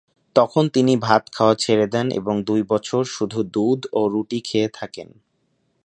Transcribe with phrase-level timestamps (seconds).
[0.35, 5.09] তখন তিনি ভাত খাওয়া ছেড়ে দেন এবং দুই বছর শুধু দুধ ও রুটি খেয়ে থাকেন।